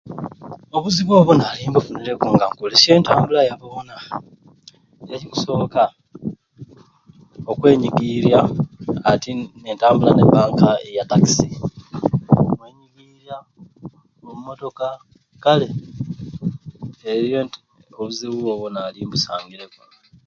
[0.75, 3.95] Obuzibu obwo naali mbufunireku nenaali nkukolesya entabula ya boona
[5.13, 5.83] ekikusooka
[7.51, 8.39] okwenyigirya
[9.11, 9.29] ati
[9.69, 11.47] entambula neba nka ya takisi
[12.57, 13.35] mwemigirya
[14.27, 14.85] omu motoka
[15.43, 15.67] kale
[17.97, 19.81] obuzibu obwo naali mbusangiireku.